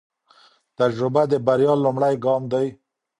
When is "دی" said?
2.53-2.67